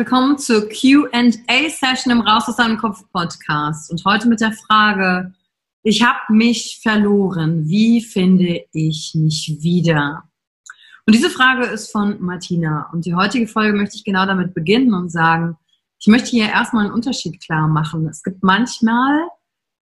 [0.00, 3.90] Willkommen zur QA-Session im Raus aus deinem Kopf Podcast.
[3.90, 5.34] Und heute mit der Frage,
[5.82, 7.68] ich habe mich verloren.
[7.68, 10.22] Wie finde ich mich wieder?
[11.04, 12.88] Und diese Frage ist von Martina.
[12.94, 15.58] Und die heutige Folge möchte ich genau damit beginnen und sagen,
[15.98, 18.08] ich möchte hier erstmal einen Unterschied klar machen.
[18.08, 19.28] Es gibt manchmal,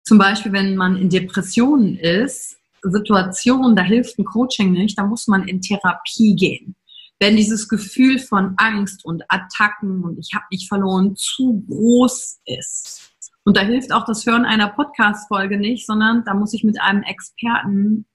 [0.03, 5.27] zum Beispiel, wenn man in Depressionen ist, Situationen, da hilft ein Coaching nicht, da muss
[5.27, 6.75] man in Therapie gehen
[7.19, 13.11] wenn dieses Gefühl von Angst und Attacken und ich habe mich verloren zu groß ist.
[13.43, 17.03] Und da hilft auch das Hören einer Podcast-Folge nicht, sondern da muss ich mit einem
[17.03, 18.05] Experten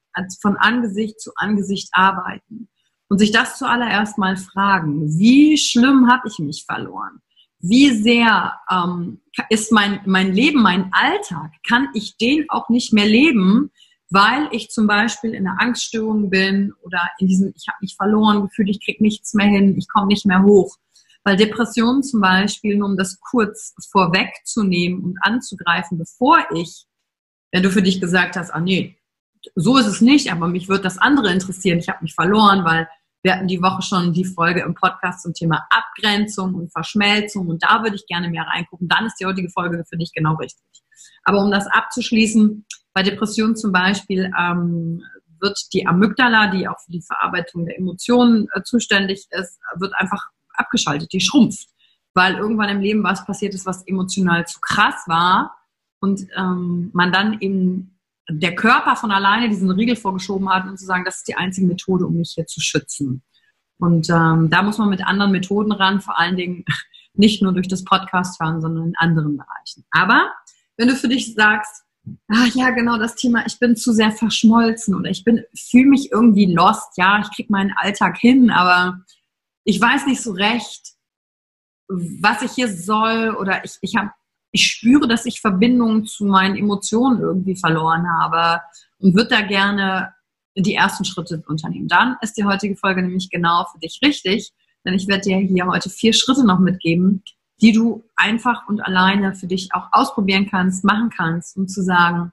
[0.40, 2.68] von Angesicht zu Angesicht arbeiten
[3.08, 7.20] und sich das zuallererst mal fragen, wie schlimm habe ich mich verloren?
[7.60, 13.06] Wie sehr ähm, ist mein, mein Leben, mein Alltag, kann ich den auch nicht mehr
[13.06, 13.70] leben,
[14.12, 18.42] weil ich zum Beispiel in einer Angststörung bin oder in diesem, ich habe mich verloren,
[18.42, 20.76] gefühlt, ich kriege nichts mehr hin, ich komme nicht mehr hoch.
[21.24, 26.84] Weil Depressionen zum Beispiel, nur um das kurz vorwegzunehmen und anzugreifen, bevor ich,
[27.52, 28.98] wenn du für dich gesagt hast, ah nee,
[29.54, 32.88] so ist es nicht, aber mich wird das andere interessieren, ich habe mich verloren, weil
[33.22, 37.62] wir hatten die Woche schon die Folge im Podcast zum Thema Abgrenzung und Verschmelzung und
[37.62, 38.88] da würde ich gerne mehr reingucken.
[38.88, 40.66] Dann ist die heutige Folge für dich genau richtig.
[41.24, 45.02] Aber um das abzuschließen, bei Depressionen zum Beispiel ähm,
[45.40, 50.30] wird die Amygdala, die auch für die Verarbeitung der Emotionen äh, zuständig ist, wird einfach
[50.54, 51.68] abgeschaltet, die schrumpft,
[52.14, 55.56] weil irgendwann im Leben was passiert ist, was emotional zu krass war
[56.00, 57.98] und ähm, man dann eben
[58.30, 61.66] der Körper von alleine diesen Riegel vorgeschoben hat und zu sagen, das ist die einzige
[61.66, 63.22] Methode, um mich hier zu schützen.
[63.78, 66.64] Und ähm, da muss man mit anderen Methoden ran, vor allen Dingen
[67.14, 69.84] nicht nur durch das Podcast hören, sondern in anderen Bereichen.
[69.90, 70.30] Aber
[70.76, 71.84] wenn du für dich sagst,
[72.28, 76.10] ah ja, genau das Thema, ich bin zu sehr verschmolzen oder ich bin, fühle mich
[76.10, 79.00] irgendwie lost, ja, ich kriege meinen Alltag hin, aber
[79.64, 80.94] ich weiß nicht so recht,
[81.88, 84.10] was ich hier soll oder ich, ich habe
[84.52, 88.62] ich spüre, dass ich Verbindungen zu meinen Emotionen irgendwie verloren habe
[88.98, 90.12] und würde da gerne
[90.54, 91.88] die ersten Schritte unternehmen.
[91.88, 94.52] Dann ist die heutige Folge nämlich genau für dich richtig,
[94.84, 97.22] denn ich werde dir hier heute vier Schritte noch mitgeben,
[97.62, 102.32] die du einfach und alleine für dich auch ausprobieren kannst, machen kannst, um zu sagen,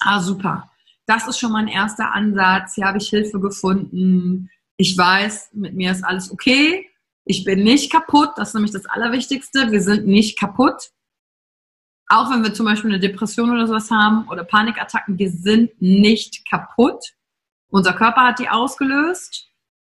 [0.00, 0.70] ah super,
[1.06, 5.92] das ist schon mein erster Ansatz, hier habe ich Hilfe gefunden, ich weiß, mit mir
[5.92, 6.88] ist alles okay,
[7.24, 10.90] ich bin nicht kaputt, das ist nämlich das Allerwichtigste, wir sind nicht kaputt.
[12.08, 16.48] Auch wenn wir zum Beispiel eine Depression oder sowas haben oder Panikattacken, wir sind nicht
[16.48, 17.02] kaputt.
[17.68, 19.50] Unser Körper hat die ausgelöst.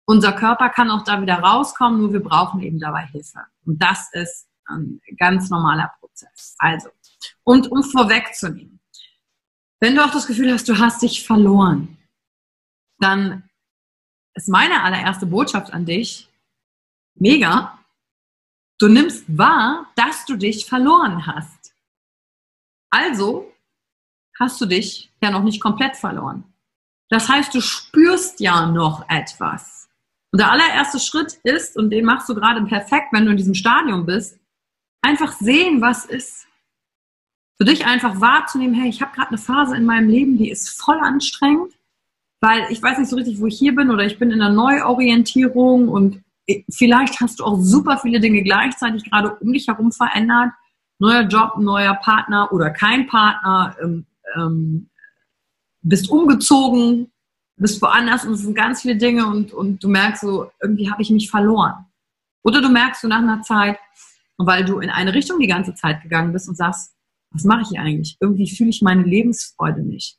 [0.06, 3.40] Unser Körper kann auch da wieder rauskommen, nur wir brauchen eben dabei Hilfe.
[3.66, 6.56] Und das ist ein ganz normaler Prozess.
[6.60, 6.90] Also,
[7.44, 8.80] und um vorwegzunehmen,
[9.80, 11.98] wenn du auch das Gefühl hast, du hast dich verloren,
[13.00, 13.50] dann
[14.34, 16.30] ist meine allererste Botschaft an dich,
[17.16, 17.80] mega,
[18.80, 21.74] du nimmst wahr, dass du dich verloren hast.
[22.90, 23.52] Also
[24.40, 26.44] hast du dich ja noch nicht komplett verloren.
[27.10, 29.90] Das heißt, du spürst ja noch etwas.
[30.32, 33.54] Und der allererste Schritt ist, und den machst du gerade perfekt, wenn du in diesem
[33.54, 34.40] Stadium bist,
[35.02, 36.48] einfach sehen, was ist.
[37.58, 40.70] Für dich einfach wahrzunehmen, hey, ich habe gerade eine Phase in meinem Leben, die ist
[40.70, 41.74] voll anstrengend,
[42.40, 44.54] weil ich weiß nicht so richtig, wo ich hier bin oder ich bin in einer
[44.54, 46.24] Neuorientierung und
[46.72, 50.52] vielleicht hast du auch super viele Dinge gleichzeitig gerade um dich herum verändert.
[51.00, 54.06] Neuer Job, neuer Partner oder kein Partner, ähm,
[54.36, 54.90] ähm,
[55.82, 57.12] bist umgezogen,
[57.58, 61.02] bist woanders und es sind ganz viele Dinge und, und du merkst so, irgendwie habe
[61.02, 61.86] ich mich verloren.
[62.44, 63.78] Oder du merkst so nach einer Zeit,
[64.46, 66.94] weil du in eine Richtung die ganze Zeit gegangen bist und sagst,
[67.32, 68.18] was mache ich eigentlich?
[68.20, 70.18] Irgendwie fühle ich meine Lebensfreude nicht.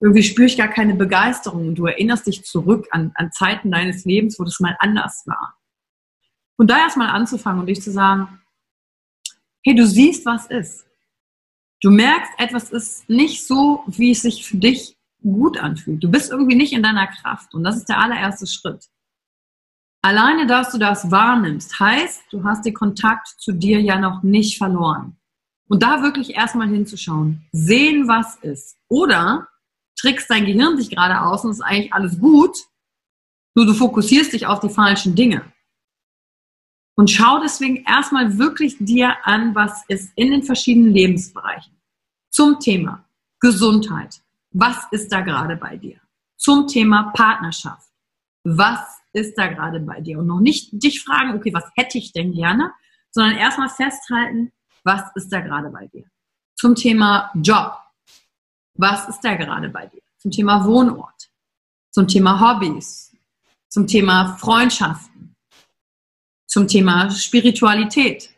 [0.00, 4.04] Irgendwie spüre ich gar keine Begeisterung und du erinnerst dich zurück an, an Zeiten deines
[4.04, 5.56] Lebens, wo das mal anders war.
[6.56, 8.40] Und da erstmal anzufangen und dich zu sagen,
[9.64, 10.86] hey, du siehst, was ist.
[11.80, 16.02] Du merkst, etwas ist nicht so, wie es sich für dich gut anfühlt.
[16.02, 17.54] Du bist irgendwie nicht in deiner Kraft.
[17.54, 18.86] Und das ist der allererste Schritt.
[20.04, 24.58] Alleine, dass du das wahrnimmst, heißt, du hast den Kontakt zu dir ja noch nicht
[24.58, 25.16] verloren.
[25.66, 28.76] Und da wirklich erstmal hinzuschauen, sehen, was ist.
[28.88, 29.48] Oder
[29.98, 32.54] trickst dein Gehirn sich gerade aus und ist eigentlich alles gut,
[33.54, 35.50] nur du fokussierst dich auf die falschen Dinge.
[36.96, 41.80] Und schau deswegen erstmal wirklich dir an, was ist in den verschiedenen Lebensbereichen.
[42.28, 43.06] Zum Thema
[43.40, 44.20] Gesundheit.
[44.50, 45.98] Was ist da gerade bei dir?
[46.36, 47.88] Zum Thema Partnerschaft.
[48.44, 50.18] Was ist da gerade bei dir?
[50.18, 52.72] Und noch nicht dich fragen, okay, was hätte ich denn gerne,
[53.10, 54.52] sondern erstmal festhalten,
[54.82, 56.04] was ist da gerade bei dir?
[56.56, 57.78] Zum Thema Job.
[58.76, 60.02] Was ist da gerade bei dir?
[60.18, 61.30] Zum Thema Wohnort.
[61.90, 63.14] Zum Thema Hobbys.
[63.68, 65.34] Zum Thema Freundschaften.
[66.46, 68.30] Zum Thema Spiritualität.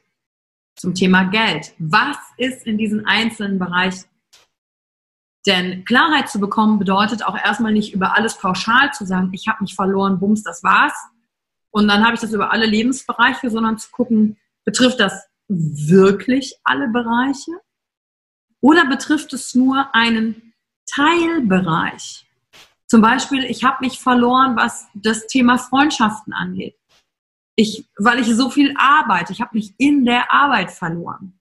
[0.77, 1.75] Zum Thema Geld.
[1.79, 4.05] Was ist in diesen einzelnen Bereichen?
[5.47, 9.63] Denn Klarheit zu bekommen bedeutet auch erstmal nicht über alles pauschal zu sagen, ich habe
[9.63, 10.95] mich verloren, bums, das war's.
[11.71, 16.89] Und dann habe ich das über alle Lebensbereiche, sondern zu gucken, betrifft das wirklich alle
[16.89, 17.53] Bereiche?
[18.61, 20.55] Oder betrifft es nur einen
[20.93, 22.27] Teilbereich?
[22.89, 26.77] Zum Beispiel, ich habe mich verloren, was das Thema Freundschaften angeht.
[27.57, 31.39] Ich, weil ich so viel arbeite, ich habe mich in der Arbeit verloren.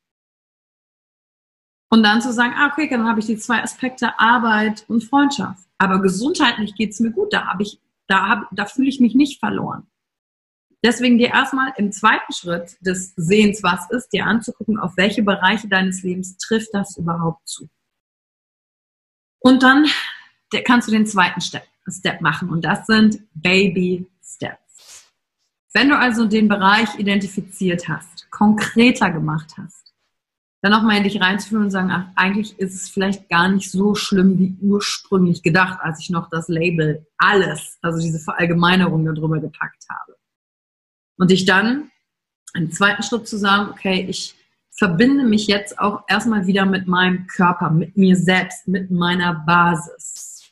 [1.96, 5.66] Und dann zu sagen, ah, okay, dann habe ich die zwei Aspekte Arbeit und Freundschaft.
[5.78, 9.16] Aber gesundheitlich geht es mir gut, da, habe ich, da, hab, da fühle ich mich
[9.16, 9.88] nicht verloren.
[10.84, 15.70] Deswegen dir erstmal im zweiten Schritt des Sehens, was ist, dir anzugucken, auf welche Bereiche
[15.70, 17.70] deines Lebens trifft das überhaupt zu.
[19.40, 19.86] Und dann
[20.66, 25.14] kannst du den zweiten Step, Step machen und das sind Baby Steps.
[25.72, 29.85] Wenn du also den Bereich identifiziert hast, konkreter gemacht hast,
[30.66, 33.94] dann nochmal in dich reinzuführen und sagen, ach, eigentlich ist es vielleicht gar nicht so
[33.94, 39.86] schlimm wie ursprünglich gedacht, als ich noch das Label alles, also diese Verallgemeinerung darüber gepackt
[39.88, 40.18] habe.
[41.20, 41.92] Und dich dann
[42.56, 44.34] im zweiten Schritt zu sagen, okay, ich
[44.72, 50.52] verbinde mich jetzt auch erstmal wieder mit meinem Körper, mit mir selbst, mit meiner Basis.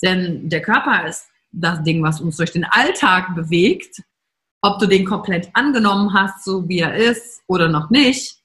[0.00, 4.00] Denn der Körper ist das Ding, was uns durch den Alltag bewegt.
[4.62, 8.39] Ob du den komplett angenommen hast, so wie er ist oder noch nicht,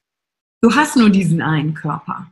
[0.65, 2.31] du hast nur diesen einen Körper.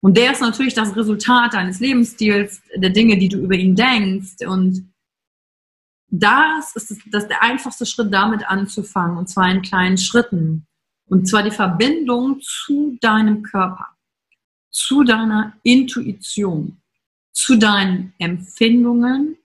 [0.00, 4.46] Und der ist natürlich das Resultat deines Lebensstils, der Dinge, die du über ihn denkst
[4.46, 4.88] und
[6.08, 10.68] das ist das der einfachste Schritt, damit anzufangen, und zwar in kleinen Schritten.
[11.06, 13.88] Und zwar die Verbindung zu deinem Körper,
[14.70, 16.80] zu deiner Intuition,
[17.32, 19.36] zu deinen Empfindungen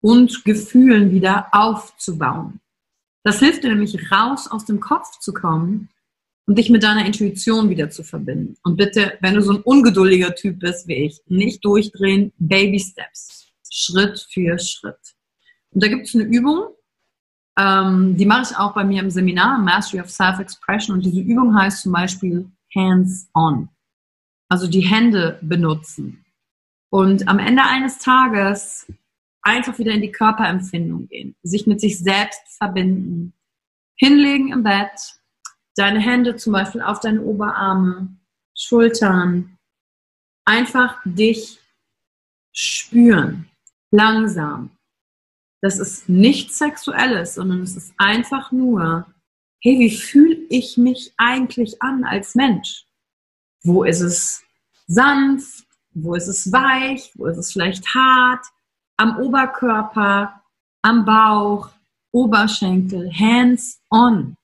[0.00, 2.60] und Gefühlen wieder aufzubauen.
[3.24, 5.88] Das hilft dir nämlich raus aus dem Kopf zu kommen
[6.46, 8.56] und dich mit deiner Intuition wieder zu verbinden.
[8.62, 13.46] Und bitte, wenn du so ein ungeduldiger Typ bist wie ich, nicht durchdrehen, Baby Steps,
[13.70, 14.98] Schritt für Schritt.
[15.70, 16.74] Und da gibt es eine Übung,
[17.58, 20.96] ähm, die mache ich auch bei mir im Seminar, Mastery of Self-Expression.
[20.96, 23.68] Und diese Übung heißt zum Beispiel Hands-on.
[24.48, 26.24] Also die Hände benutzen.
[26.90, 28.86] Und am Ende eines Tages
[29.42, 33.34] einfach wieder in die Körperempfindung gehen, sich mit sich selbst verbinden,
[33.96, 35.20] hinlegen im Bett,
[35.76, 38.16] deine Hände zum Beispiel auf deine Oberarme,
[38.56, 39.58] Schultern,
[40.44, 41.58] einfach dich
[42.52, 43.50] spüren
[43.90, 44.70] langsam.
[45.60, 49.06] Das ist nichts Sexuelles, sondern es ist einfach nur,
[49.62, 52.84] hey, wie fühle ich mich eigentlich an als Mensch?
[53.62, 54.42] Wo ist es
[54.86, 55.64] sanft?
[55.92, 57.10] Wo ist es weich?
[57.14, 58.44] Wo ist es vielleicht hart?
[58.98, 60.42] Am Oberkörper,
[60.82, 61.70] am Bauch,
[62.12, 64.36] Oberschenkel, hands on.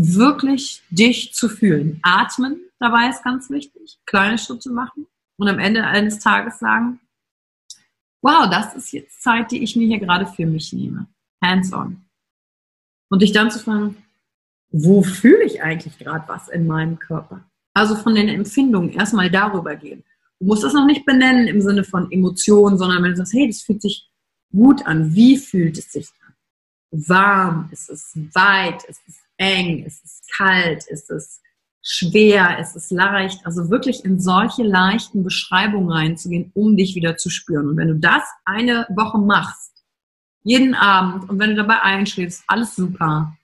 [0.00, 1.98] Wirklich dich zu fühlen.
[2.02, 3.98] Atmen dabei ist ganz wichtig.
[4.06, 7.00] Kleine Schritte machen und am Ende eines Tages sagen,
[8.22, 11.08] wow, das ist jetzt Zeit, die ich mir hier gerade für mich nehme.
[11.42, 12.04] Hands on.
[13.10, 13.96] Und dich dann zu fragen,
[14.70, 17.42] wo fühle ich eigentlich gerade was in meinem Körper?
[17.74, 20.04] Also von den Empfindungen erstmal darüber gehen.
[20.38, 23.48] Du musst das noch nicht benennen im Sinne von Emotionen, sondern wenn du sagst, hey,
[23.48, 24.08] das fühlt sich
[24.52, 25.12] gut an.
[25.12, 26.34] Wie fühlt es sich an?
[26.92, 27.68] Warm?
[27.72, 28.84] Ist es weit?
[28.84, 29.84] Ist es eng?
[29.84, 30.84] Ist es kalt?
[30.88, 31.40] Ist es
[31.82, 32.58] schwer?
[32.58, 33.44] Ist es leicht?
[33.46, 37.68] Also wirklich in solche leichten Beschreibungen reinzugehen, um dich wieder zu spüren.
[37.68, 39.72] Und wenn du das eine Woche machst,
[40.42, 43.36] jeden Abend, und wenn du dabei einschläfst, alles super,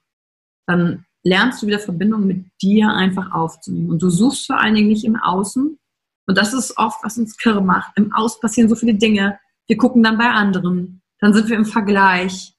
[0.67, 3.91] dann lernst du wieder Verbindung mit dir einfach aufzunehmen.
[3.91, 5.79] Und du suchst vor allen Dingen nicht im Außen.
[6.27, 7.93] Und das ist oft, was uns kirre macht.
[7.97, 9.39] Im Außen passieren so viele Dinge.
[9.67, 11.03] Wir gucken dann bei anderen.
[11.21, 12.54] Dann sind wir im Vergleich.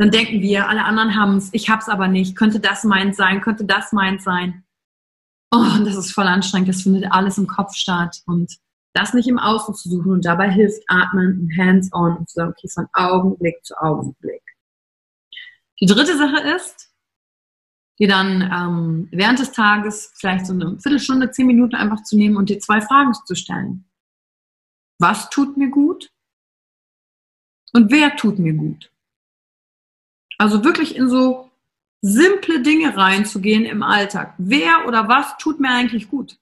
[0.00, 2.34] Dann denken wir, alle anderen haben es, ich hab's aber nicht.
[2.34, 3.42] Könnte das meins sein?
[3.42, 4.64] Könnte das meins sein?
[5.50, 6.70] Oh, und das ist voll anstrengend.
[6.70, 8.22] Das findet alles im Kopf statt.
[8.24, 8.50] Und
[8.94, 10.12] das nicht im Außen zu suchen.
[10.12, 14.40] Und dabei hilft Atmen und Hands-on und zu sagen, okay, von Augenblick zu Augenblick.
[15.82, 16.90] Die dritte Sache ist,
[17.98, 22.38] dir dann ähm, während des Tages vielleicht so eine Viertelstunde, zehn Minuten einfach zu nehmen
[22.38, 23.84] und dir zwei Fragen zu stellen.
[24.98, 26.10] Was tut mir gut?
[27.74, 28.90] Und wer tut mir gut?
[30.40, 31.50] Also wirklich in so
[32.00, 34.32] simple Dinge reinzugehen im Alltag.
[34.38, 36.38] Wer oder was tut mir eigentlich gut?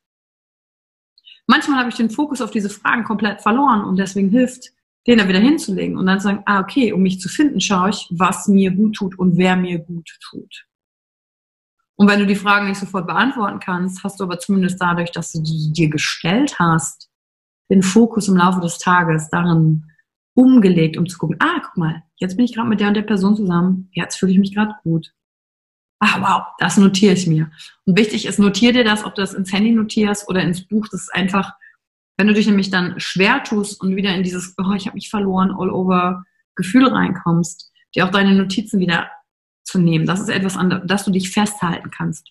[1.48, 4.70] Manchmal habe ich den Fokus auf diese Fragen komplett verloren und deswegen hilft,
[5.08, 8.06] den da wieder hinzulegen und dann sagen, ah, okay, um mich zu finden, schaue ich,
[8.12, 10.66] was mir gut tut und wer mir gut tut.
[11.96, 15.32] Und wenn du die Fragen nicht sofort beantworten kannst, hast du aber zumindest dadurch, dass
[15.32, 17.10] du die dir gestellt hast,
[17.68, 19.87] den Fokus im Laufe des Tages darin
[20.38, 23.02] umgelegt, um zu gucken, ah, guck mal, jetzt bin ich gerade mit der und der
[23.02, 25.12] Person zusammen, jetzt fühle ich mich gerade gut.
[25.98, 27.50] Ah, wow, das notiere ich mir.
[27.86, 30.86] Und wichtig ist, notiere dir das, ob du das ins Handy notierst oder ins Buch.
[30.92, 31.54] Das ist einfach,
[32.16, 35.10] wenn du dich nämlich dann schwer tust und wieder in dieses, oh, ich habe mich
[35.10, 39.10] verloren, all over Gefühl reinkommst, dir auch deine Notizen wieder
[39.64, 40.06] zu nehmen.
[40.06, 42.30] Das ist etwas, an das du dich festhalten kannst.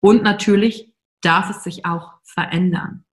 [0.00, 3.06] Und natürlich darf es sich auch verändern.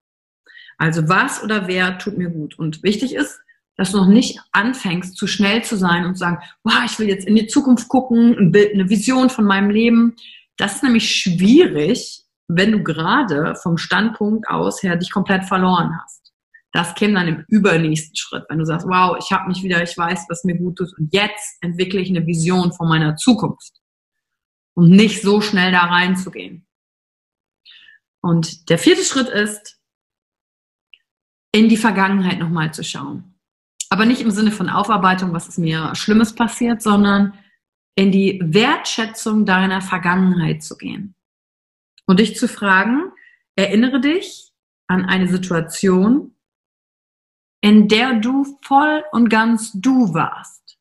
[0.80, 2.58] Also was oder wer tut mir gut?
[2.58, 3.40] Und wichtig ist,
[3.78, 7.08] dass du noch nicht anfängst, zu schnell zu sein und zu sagen, wow, ich will
[7.08, 10.16] jetzt in die Zukunft gucken, ein Bild, eine Vision von meinem Leben.
[10.58, 16.34] Das ist nämlich schwierig, wenn du gerade vom Standpunkt aus her dich komplett verloren hast.
[16.74, 19.98] Das käme dann im übernächsten Schritt, wenn du sagst, wow, ich habe mich wieder, ich
[19.98, 23.74] weiß, was mir gut tut und jetzt entwickle ich eine Vision von meiner Zukunft.
[24.74, 26.66] Um nicht so schnell da reinzugehen.
[28.22, 29.80] Und der vierte Schritt ist,
[31.52, 33.31] in die Vergangenheit nochmal zu schauen.
[33.92, 37.38] Aber nicht im Sinne von Aufarbeitung, was ist mir Schlimmes passiert, sondern
[37.96, 41.14] in die Wertschätzung deiner Vergangenheit zu gehen.
[42.06, 43.12] Und dich zu fragen,
[43.58, 44.54] erinnere dich
[44.88, 46.36] an eine Situation,
[47.60, 50.78] in der du voll und ganz du warst.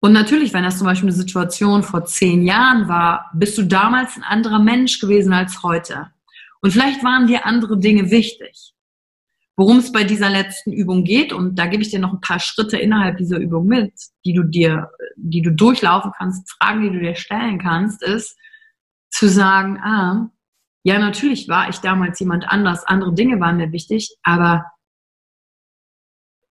[0.00, 4.16] Und natürlich, wenn das zum Beispiel eine Situation vor zehn Jahren war, bist du damals
[4.16, 6.10] ein anderer Mensch gewesen als heute.
[6.60, 8.74] Und vielleicht waren dir andere Dinge wichtig.
[9.56, 12.40] Worum es bei dieser letzten Übung geht, und da gebe ich dir noch ein paar
[12.40, 13.92] Schritte innerhalb dieser Übung mit,
[14.24, 18.36] die du dir, die du durchlaufen kannst, Fragen, die du dir stellen kannst, ist
[19.10, 20.30] zu sagen, ah,
[20.82, 24.64] ja, natürlich war ich damals jemand anders, andere Dinge waren mir wichtig, aber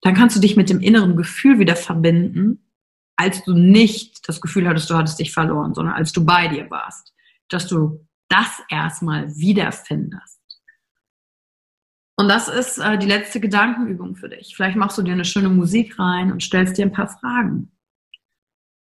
[0.00, 2.70] dann kannst du dich mit dem inneren Gefühl wieder verbinden,
[3.16, 6.70] als du nicht das Gefühl hattest, du hattest dich verloren, sondern als du bei dir
[6.70, 7.12] warst,
[7.48, 10.33] dass du das erstmal wiederfindest.
[12.16, 14.54] Und das ist äh, die letzte Gedankenübung für dich.
[14.54, 17.72] Vielleicht machst du dir eine schöne Musik rein und stellst dir ein paar Fragen.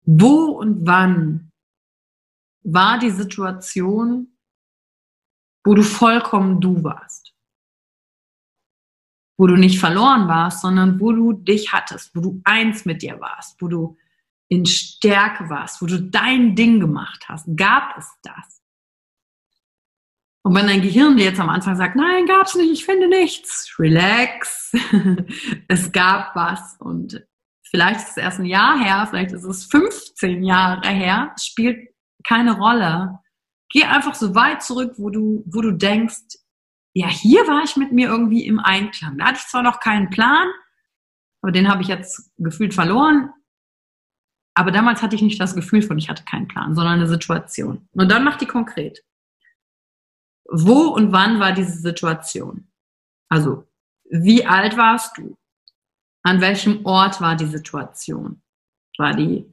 [0.03, 1.51] Wo und wann
[2.63, 4.37] war die Situation,
[5.63, 7.35] wo du vollkommen du warst?
[9.37, 13.19] wo du nicht verloren warst, sondern wo du dich hattest, wo du eins mit dir
[13.19, 13.97] warst, wo du
[14.47, 17.45] in Stärke warst, wo du dein Ding gemacht hast.
[17.55, 18.54] Gab es das?
[20.45, 23.07] Und wenn dein Gehirn dir jetzt am Anfang sagt, nein, gab es nicht, ich finde
[23.07, 24.71] nichts, relax,
[25.67, 26.77] es gab was.
[26.79, 27.25] Und
[27.63, 31.89] vielleicht ist es erst ein Jahr her, vielleicht ist es 15 Jahre her, spielt
[32.23, 33.17] keine Rolle.
[33.71, 36.37] Geh einfach so weit zurück, wo du, wo du denkst,
[36.93, 39.17] ja, hier war ich mit mir irgendwie im Einklang.
[39.17, 40.47] Da hatte ich zwar noch keinen Plan,
[41.41, 43.31] aber den habe ich jetzt gefühlt verloren.
[44.53, 47.89] Aber damals hatte ich nicht das Gefühl von, ich hatte keinen Plan, sondern eine Situation.
[47.93, 49.01] Und dann mach die konkret.
[50.49, 52.67] Wo und wann war diese Situation?
[53.29, 53.67] Also,
[54.09, 55.37] wie alt warst du?
[56.23, 58.41] An welchem Ort war die Situation?
[58.97, 59.51] War die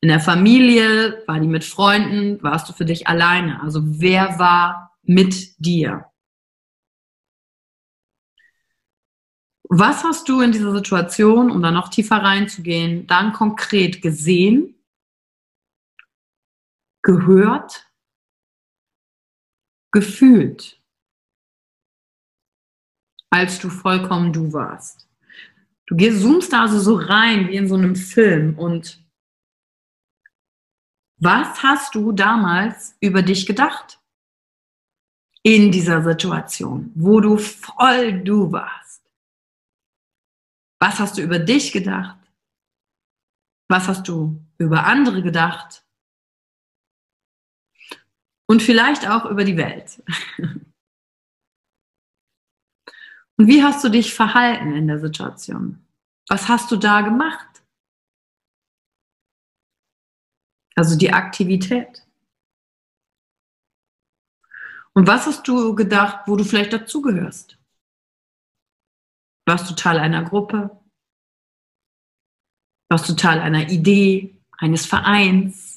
[0.00, 1.22] in der Familie?
[1.26, 2.42] War die mit Freunden?
[2.42, 3.62] Warst du für dich alleine?
[3.62, 6.06] Also, wer war mit dir?
[9.68, 14.74] Was hast du in dieser Situation, um da noch tiefer reinzugehen, dann konkret gesehen,
[17.02, 17.86] gehört,
[19.94, 20.82] gefühlt,
[23.30, 25.08] als du vollkommen du warst?
[25.86, 29.00] Du gehst, zoomst da also so rein wie in so einem Film und
[31.18, 34.00] was hast du damals über dich gedacht?
[35.42, 39.02] In dieser Situation, wo du voll du warst.
[40.80, 42.18] Was hast du über dich gedacht?
[43.68, 45.83] Was hast du über andere gedacht?
[48.46, 50.02] Und vielleicht auch über die Welt.
[53.36, 55.84] Und wie hast du dich verhalten in der Situation?
[56.28, 57.64] Was hast du da gemacht?
[60.76, 62.06] Also die Aktivität.
[64.92, 67.58] Und was hast du gedacht, wo du vielleicht dazugehörst?
[69.46, 70.80] Warst du Teil einer Gruppe?
[72.88, 75.73] Warst du Teil einer Idee, eines Vereins?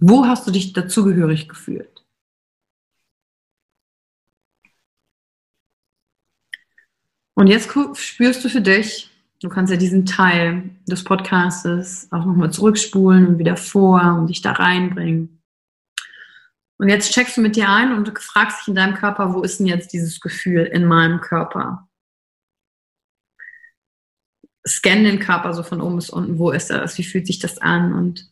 [0.00, 2.04] Wo hast du dich dazugehörig gefühlt?
[7.34, 12.50] Und jetzt spürst du für dich, du kannst ja diesen Teil des Podcastes auch nochmal
[12.50, 15.42] zurückspulen und wieder vor und dich da reinbringen.
[16.78, 19.42] Und jetzt checkst du mit dir ein und du fragst dich in deinem Körper, wo
[19.42, 21.88] ist denn jetzt dieses Gefühl in meinem Körper?
[24.66, 26.96] Scan den Körper so von oben bis unten, wo ist das?
[26.96, 27.92] Wie fühlt sich das an?
[27.92, 28.30] Und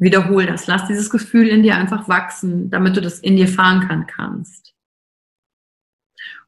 [0.00, 0.66] wiederhol das.
[0.66, 4.74] Lass dieses Gefühl in dir einfach wachsen, damit du das in dir fahren kannst.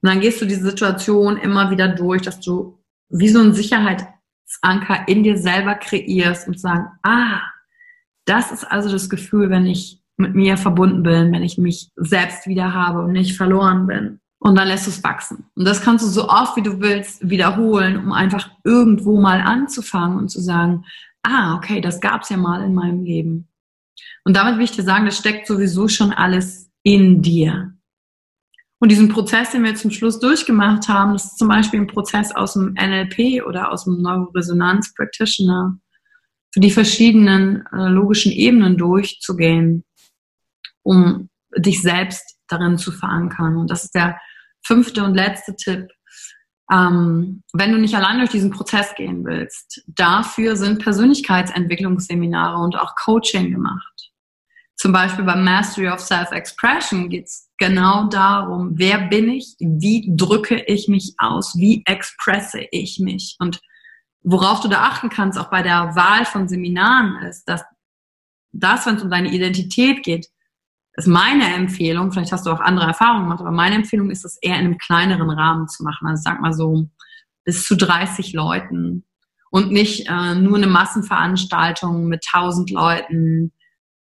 [0.00, 5.06] Und dann gehst du diese Situation immer wieder durch, dass du wie so einen Sicherheitsanker
[5.06, 7.40] in dir selber kreierst und sagen, ah,
[8.24, 12.46] das ist also das Gefühl, wenn ich mit mir verbunden bin, wenn ich mich selbst
[12.46, 14.20] wieder habe und nicht verloren bin.
[14.38, 15.44] Und dann lässt du es wachsen.
[15.54, 20.18] Und das kannst du so oft wie du willst wiederholen, um einfach irgendwo mal anzufangen
[20.18, 20.84] und zu sagen,
[21.22, 23.48] ah, okay, das gab es ja mal in meinem Leben.
[24.24, 27.74] Und damit will ich dir sagen, das steckt sowieso schon alles in dir.
[28.78, 32.34] Und diesen Prozess, den wir zum Schluss durchgemacht haben, das ist zum Beispiel ein Prozess
[32.34, 35.78] aus dem NLP oder aus dem Neuroresonanz Practitioner,
[36.52, 39.84] für die verschiedenen äh, logischen Ebenen durchzugehen
[40.82, 43.56] um dich selbst darin zu verankern.
[43.56, 44.20] Und das ist der
[44.64, 45.88] fünfte und letzte Tipp.
[46.70, 52.94] Ähm, wenn du nicht allein durch diesen Prozess gehen willst, dafür sind Persönlichkeitsentwicklungsseminare und auch
[52.94, 54.12] Coaching gemacht.
[54.76, 60.62] Zum Beispiel beim Mastery of Self-Expression geht es genau darum, wer bin ich, wie drücke
[60.66, 63.36] ich mich aus, wie expresse ich mich.
[63.38, 63.60] Und
[64.22, 67.62] worauf du da achten kannst, auch bei der Wahl von Seminaren, ist, dass
[68.52, 70.28] das, wenn es um deine Identität geht,
[70.94, 74.36] ist meine Empfehlung, vielleicht hast du auch andere Erfahrungen gemacht, aber meine Empfehlung ist es
[74.42, 76.06] eher in einem kleineren Rahmen zu machen.
[76.06, 76.88] Also sag mal so
[77.44, 79.04] bis zu 30 Leuten
[79.50, 83.52] und nicht äh, nur eine Massenveranstaltung mit 1000 Leuten,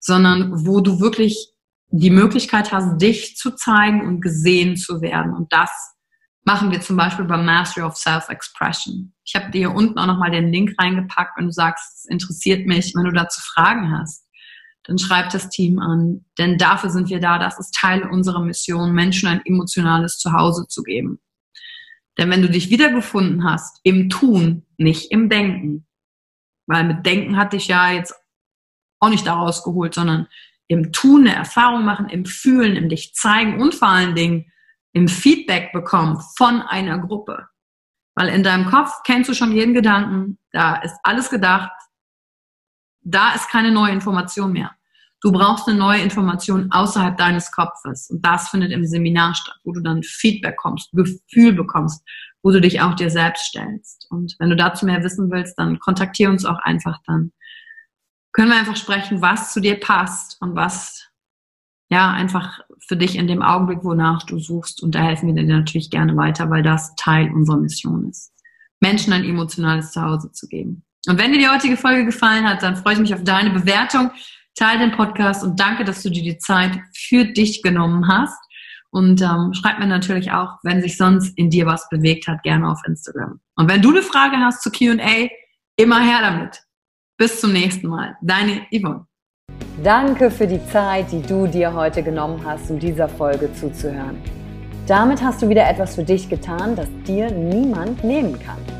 [0.00, 1.52] sondern wo du wirklich
[1.92, 5.32] die Möglichkeit hast, dich zu zeigen und gesehen zu werden.
[5.32, 5.70] Und das
[6.44, 9.12] machen wir zum Beispiel beim Mastery of Self-Expression.
[9.24, 12.66] Ich habe dir hier unten auch nochmal den Link reingepackt, wenn du sagst, es interessiert
[12.66, 14.24] mich, wenn du dazu Fragen hast
[14.84, 16.24] dann schreibt das Team an.
[16.38, 17.38] Denn dafür sind wir da.
[17.38, 21.20] Das ist Teil unserer Mission, Menschen ein emotionales Zuhause zu geben.
[22.18, 25.86] Denn wenn du dich wiedergefunden hast im Tun, nicht im Denken,
[26.66, 28.14] weil mit Denken hat dich ja jetzt
[29.00, 30.26] auch nicht daraus geholt, sondern
[30.68, 34.52] im Tun eine Erfahrung machen, im Fühlen, im dich zeigen und vor allen Dingen
[34.92, 37.48] im Feedback bekommen von einer Gruppe.
[38.14, 41.70] Weil in deinem Kopf kennst du schon jeden Gedanken, da ist alles gedacht,
[43.02, 44.72] da ist keine neue Information mehr.
[45.22, 48.08] Du brauchst eine neue Information außerhalb deines Kopfes.
[48.10, 52.02] Und das findet im Seminar statt, wo du dann Feedback kommst, Gefühl bekommst,
[52.42, 54.06] wo du dich auch dir selbst stellst.
[54.10, 57.32] Und wenn du dazu mehr wissen willst, dann kontaktiere uns auch einfach dann.
[58.32, 61.08] Können wir einfach sprechen, was zu dir passt und was
[61.90, 64.82] ja einfach für dich in dem Augenblick, wonach du suchst.
[64.82, 68.32] Und da helfen wir dir natürlich gerne weiter, weil das Teil unserer Mission ist.
[68.80, 70.84] Menschen ein emotionales Zuhause zu geben.
[71.06, 74.10] Und wenn dir die heutige Folge gefallen hat, dann freue ich mich auf deine Bewertung.
[74.54, 78.38] Teil den Podcast und danke, dass du dir die Zeit für dich genommen hast.
[78.90, 82.68] Und ähm, schreib mir natürlich auch, wenn sich sonst in dir was bewegt hat, gerne
[82.68, 83.40] auf Instagram.
[83.54, 85.28] Und wenn du eine Frage hast zu QA,
[85.76, 86.60] immer her damit.
[87.16, 88.16] Bis zum nächsten Mal.
[88.20, 89.06] Deine Yvonne.
[89.82, 94.20] Danke für die Zeit, die du dir heute genommen hast, um dieser Folge zuzuhören.
[94.86, 98.79] Damit hast du wieder etwas für dich getan, das dir niemand nehmen kann.